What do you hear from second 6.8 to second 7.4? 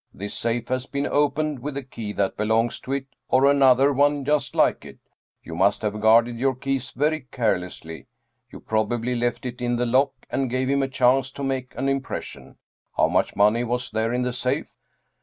very